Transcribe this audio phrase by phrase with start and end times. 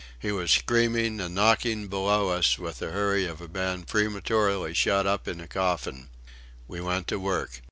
[0.17, 5.05] He was screaming and knocking below us with the hurry of a man prematurely shut
[5.05, 6.09] up in a coffin.
[6.67, 7.59] We went to work.